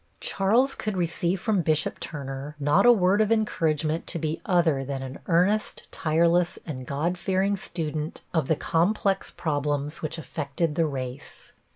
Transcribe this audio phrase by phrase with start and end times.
[0.19, 5.03] Charles could receive from Bishop Turner not a word of encouragement to be other than
[5.03, 11.51] an earnest, tireless and God fearing student of the complex problems which affected the race.